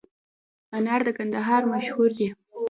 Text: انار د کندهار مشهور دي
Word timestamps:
انار 0.77 1.01
د 1.07 1.09
کندهار 1.17 1.61
مشهور 1.73 2.09
دي 2.17 2.27